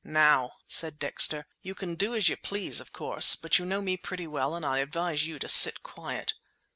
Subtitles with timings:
[0.03, 3.97] "Now," said Dexter, "you can do as you please, of course, but you know me
[3.97, 6.33] pretty well and I advise you to sit quiet."